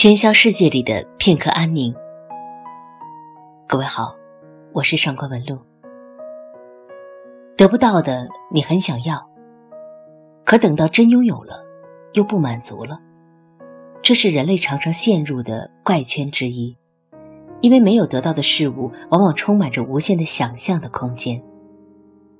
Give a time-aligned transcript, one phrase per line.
[0.00, 1.92] 喧嚣世界里的片刻安宁。
[3.66, 4.14] 各位好，
[4.72, 5.58] 我是上官文露。
[7.56, 9.28] 得不到的你很想要，
[10.44, 11.64] 可等到真拥有了，
[12.12, 13.00] 又不满足了。
[14.00, 16.76] 这是人类常常陷入的怪圈之一，
[17.60, 21.42] 因为没有得到的事物，往往充满着无限的想象的空间。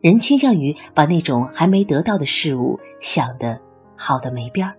[0.00, 3.60] 人倾向于把那种还没得到的事物想的
[3.94, 4.74] 好的没边儿。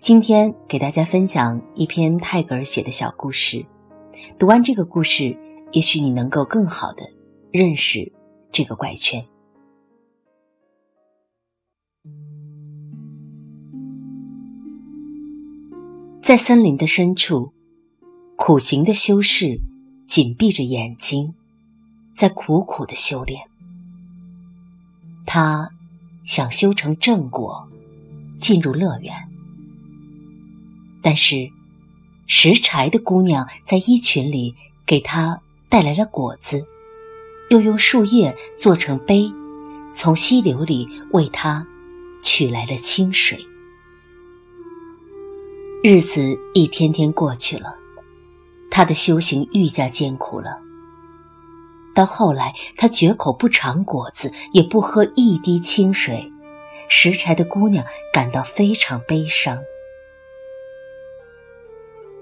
[0.00, 3.66] 今天给大家分享一篇泰戈尔写的小故事，
[4.38, 5.36] 读完这个故事，
[5.72, 7.02] 也许你能够更好的
[7.50, 8.12] 认识
[8.52, 9.26] 这个怪圈。
[16.22, 17.52] 在森林的深处，
[18.36, 19.58] 苦行的修士
[20.06, 21.34] 紧闭着眼睛，
[22.14, 23.40] 在苦苦的修炼。
[25.26, 25.68] 他
[26.24, 27.68] 想修成正果，
[28.32, 29.27] 进入乐园。
[31.10, 31.50] 但是，
[32.26, 36.66] 拾柴的姑娘在衣裙里给他带来了果子，
[37.48, 39.32] 又用树叶做成杯，
[39.90, 41.66] 从溪流里为他
[42.22, 43.42] 取来了清水。
[45.82, 47.74] 日子一天天过去了，
[48.70, 50.58] 他的修行愈加艰苦了。
[51.94, 56.30] 到后来，他绝口不尝果子，也不喝一滴清水，
[56.90, 59.58] 拾柴的姑娘感到非常悲伤。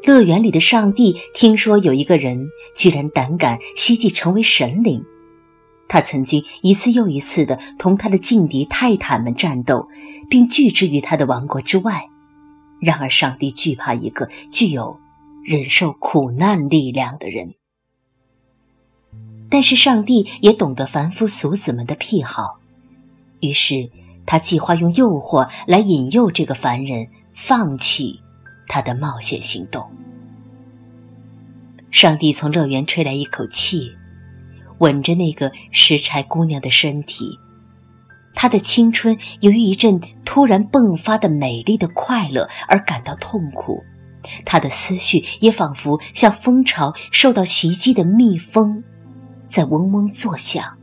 [0.07, 5.05] 乐园里的上帝听说有一个人居然胆敢希冀成为神灵，
[5.89, 9.89] 他曾经一次又一次的同他的劲敌泰坦们战斗，
[10.31, 12.09] 并拒之于他的王国之外。
[12.81, 14.97] 然而，上帝惧怕一个具有
[15.45, 17.55] 忍受苦难力量的人。
[19.51, 22.61] 但是，上帝也懂得凡夫俗子们的癖好，
[23.41, 23.91] 于是
[24.25, 28.21] 他计划用诱惑来引诱这个凡人放弃。
[28.69, 29.85] 他的冒险行动。
[31.91, 33.91] 上帝从乐园吹来一口气，
[34.79, 37.39] 吻着那个拾柴姑娘的身体。
[38.35, 43.83] 她的青春由于一阵突然迸发的美丽的快乐而感到痛苦，
[44.45, 48.85] 她的思绪也仿佛像蜂巢受到袭击的蜜蜂，
[49.49, 50.77] 在嗡嗡作响。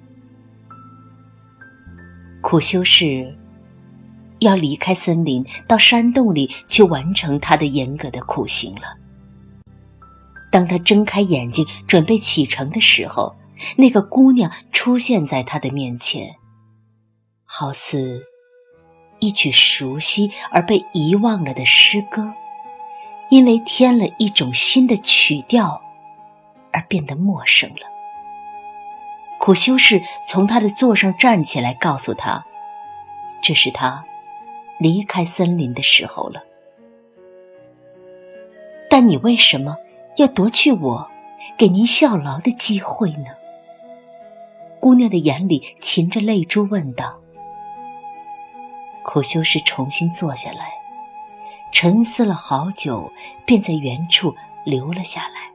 [2.42, 3.38] 苦修士。
[4.44, 8.98] 要离开森林，到山洞里去完成他的严格的苦行了。
[10.52, 13.36] 当他睁开眼睛准备启程的时候，
[13.76, 16.36] 那个姑娘出现在他的面前，
[17.44, 18.24] 好似
[19.20, 22.34] 一曲熟悉而被遗忘了的诗歌，
[23.30, 25.82] 因为添了一种新的曲调
[26.72, 27.88] 而变得陌生了。
[29.40, 32.46] 苦修士从他的座上站起来，告诉他
[33.42, 34.06] ：“这是他。”
[34.84, 36.44] 离开森林的时候了，
[38.90, 39.78] 但你为什么
[40.18, 41.10] 要夺去我
[41.58, 43.28] 给您效劳的机会呢？
[44.82, 47.18] 姑娘的眼里噙着泪珠，问道。
[49.06, 50.74] 苦修士重新坐下来，
[51.72, 53.10] 沉思了好久，
[53.46, 55.50] 便在原处留了下来。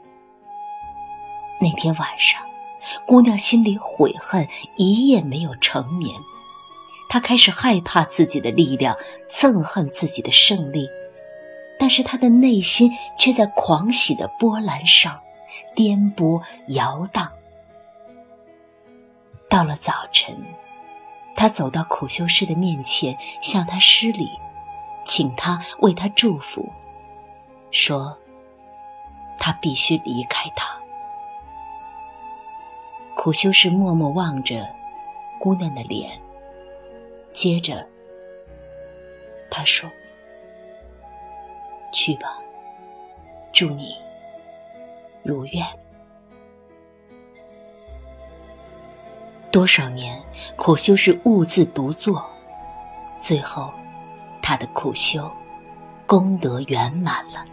[1.60, 2.40] 那天晚上，
[3.06, 6.18] 姑娘心里悔恨，一夜没有成眠。
[7.08, 8.96] 他开始害怕自己的力量，
[9.30, 10.88] 憎恨自己的胜利，
[11.78, 15.18] 但是他的内心却在狂喜的波澜上
[15.74, 17.32] 颠簸摇荡。
[19.48, 20.36] 到了早晨，
[21.34, 24.28] 他走到苦修士的面前，向他施礼，
[25.06, 26.68] 请他为他祝福，
[27.70, 28.14] 说
[29.38, 30.78] 他必须离开他。
[33.16, 34.68] 苦修士默默望着
[35.40, 36.20] 姑娘的脸。
[37.40, 37.86] 接着，
[39.48, 39.88] 他说
[41.94, 42.36] ：“去吧，
[43.52, 43.94] 祝你
[45.22, 45.64] 如愿。”
[49.52, 50.20] 多少年
[50.56, 52.28] 苦修是兀自独坐，
[53.16, 53.72] 最后
[54.42, 55.30] 他的苦修
[56.08, 57.44] 功德圆满了。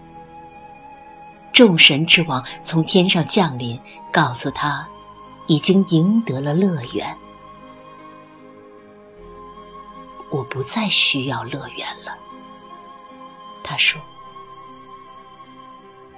[1.51, 3.79] 众神之王从天上降临，
[4.11, 4.87] 告诉他
[5.45, 7.15] 已经赢得了乐园。
[10.35, 12.13] 我不再需要乐园了，
[13.63, 14.01] 他说。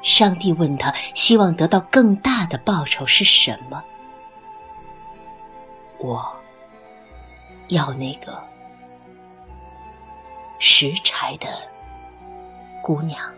[0.01, 3.83] 上帝问他，希望得到更大的报酬是什么？
[5.99, 6.35] 我
[7.67, 8.41] 要那个
[10.57, 11.47] 拾柴的
[12.81, 13.36] 姑娘。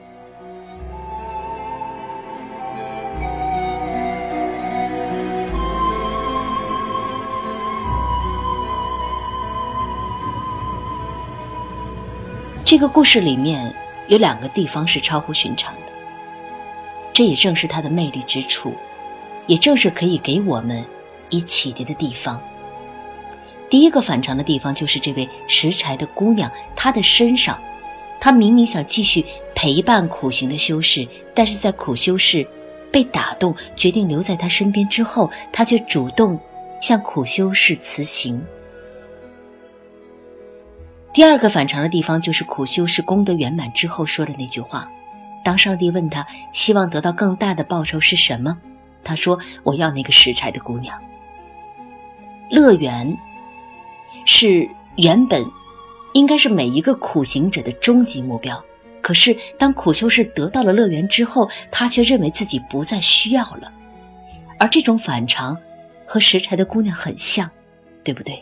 [12.70, 13.74] 这个故事里面
[14.10, 15.92] 有两个地方是超乎寻常的，
[17.12, 18.76] 这也正是它的魅力之处，
[19.48, 20.86] 也正是可以给我们
[21.32, 22.40] 以启迪的地方。
[23.72, 27.60] 第一个反常的地方就是这位拾柴的姑娘，她的身上，
[28.20, 29.26] 她明明想继续
[29.56, 32.48] 陪伴苦行的修士，但是在苦修士
[32.92, 36.40] 被打动，决定留在他身边之后，她却主动
[36.80, 38.40] 向苦修士辞行。
[41.12, 44.90] 第二个反常的地方就是苦修士功德圆满之后说的那句话
[45.44, 48.56] ：“当上帝问他希望得到更大的报酬是什么，
[49.04, 50.98] 他说：‘我要那个拾柴的姑娘。’
[52.52, 53.18] 乐园
[54.26, 55.44] 是原本
[56.14, 58.64] 应该是每一个苦行者的终极目标，
[59.02, 63.72] 可是当苦修士得到了乐园之后，他却认为自己不再需要了。
[64.60, 65.58] 而这种反常
[66.06, 67.50] 和拾柴的姑娘很像，
[68.04, 68.42] 对不对？”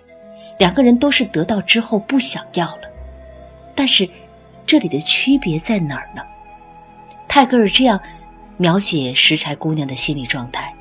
[0.57, 2.81] 两个人都是得到之后不想要了，
[3.75, 4.09] 但是
[4.65, 6.21] 这里的区别在哪儿呢？
[7.27, 7.99] 泰戈尔这样
[8.57, 10.73] 描写拾柴姑娘的心理状态：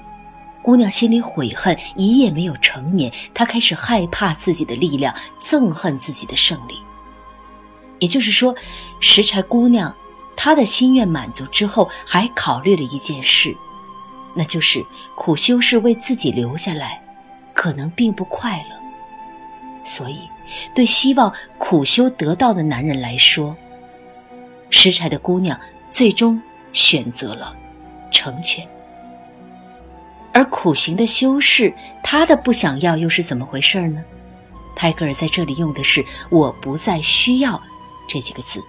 [0.62, 6.75] 姑娘心里悔恨，一夜没有成眠，她开始害怕自己的力量，憎恨自己的胜利。
[7.99, 8.55] 也就是说，
[9.00, 9.94] 拾柴姑娘
[10.37, 13.55] 她的心愿满足之后，还考虑了一件事，
[14.34, 14.84] 那就是
[15.14, 17.02] 苦修士为自己留下来，
[17.52, 18.75] 可能并不快乐。
[19.86, 20.28] 所以，
[20.74, 23.56] 对希望苦修得到的男人来说，
[24.68, 26.42] 拾柴的姑娘最终
[26.72, 27.56] 选择了
[28.10, 28.66] 成全。
[30.32, 31.72] 而苦行的修士，
[32.02, 34.04] 他的不想要又是怎么回事呢？
[34.74, 37.62] 泰戈尔在这里用的是“我不再需要”
[38.08, 38.60] 这几个字。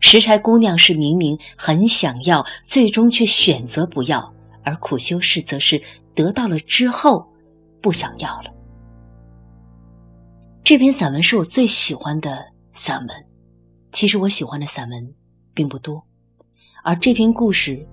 [0.00, 4.32] 拾柴姑娘是明明很想要，最终却选择不要；
[4.64, 5.82] 而苦修士则是。
[6.16, 7.28] 得到了之后，
[7.80, 8.50] 不想要了。
[10.64, 13.26] 这篇散文是我最喜欢的散文。
[13.92, 15.14] 其实我喜欢的散文
[15.54, 16.04] 并不多，
[16.82, 17.86] 而这篇故事，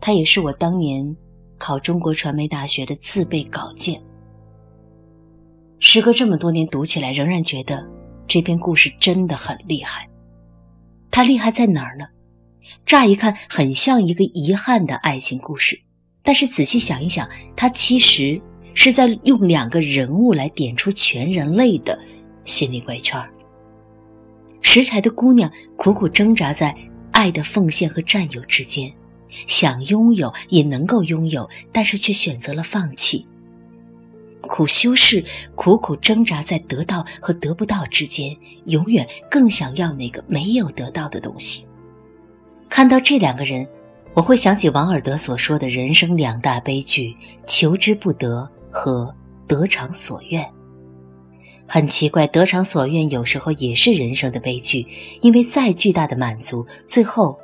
[0.00, 1.16] 它也是我当年
[1.58, 4.02] 考中国传媒大学的自备稿件。
[5.78, 7.86] 时隔这么多年，读起来仍然觉得
[8.26, 10.08] 这篇故事真的很厉害。
[11.10, 12.06] 它厉害在哪儿呢？
[12.86, 15.78] 乍一看，很像一个遗憾的爱情故事。
[16.26, 18.40] 但是仔细想一想，他其实
[18.72, 22.00] 是在用两个人物来点出全人类的
[22.46, 23.22] 心理怪圈
[24.62, 26.74] 拾柴的姑娘苦苦挣扎在
[27.12, 28.90] 爱的奉献和占有之间，
[29.28, 33.26] 想拥有也能够拥有，但是却选择了放弃。
[34.40, 35.22] 苦修士
[35.54, 38.34] 苦苦挣扎在得到和得不到之间，
[38.64, 41.66] 永远更想要那个没有得到的东西。
[42.70, 43.68] 看到这两个人。
[44.14, 47.16] 我会想起王尔德所说的人生两大悲剧：
[47.46, 49.12] 求之不得和
[49.48, 50.48] 得偿所愿。
[51.66, 54.86] 很奇怪，得偿所愿有时候也是人生的悲剧，
[55.20, 57.36] 因为再巨大的满足，最后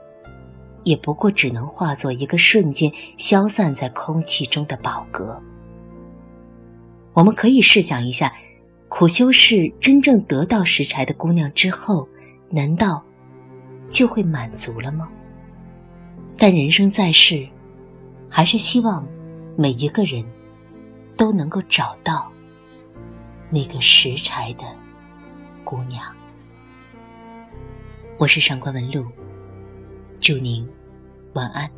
[0.84, 5.42] 也不过只能化作一个瞬间消散在空气中的宝格。
[7.12, 8.32] 我们可以试想一下，
[8.88, 12.06] 苦修士真正得到拾柴的姑娘之后，
[12.48, 13.02] 难道
[13.88, 15.08] 就会满足了吗？
[16.42, 17.46] 但人生在世，
[18.30, 19.06] 还是希望
[19.58, 20.24] 每一个人
[21.14, 22.32] 都能够找到
[23.50, 24.64] 那个拾柴的
[25.64, 26.02] 姑娘。
[28.16, 29.04] 我是上官文露，
[30.18, 30.66] 祝您
[31.34, 31.70] 晚安。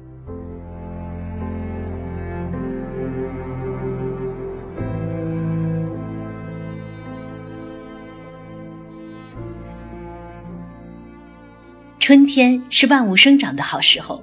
[11.98, 14.22] 春天是万物生长的好时候。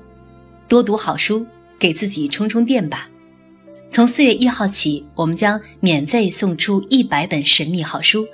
[0.69, 1.43] 多读好书，
[1.79, 3.09] 给自己充充电吧。
[3.89, 8.27] 从四月一号起，我们将免费送出一百本神秘好书，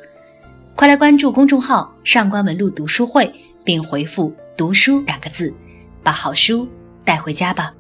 [0.76, 5.54] 快来关注公众号“上官文露读书会”，并回复“读书”两个字，
[6.04, 6.68] 把好书
[7.06, 7.74] 带回家吧。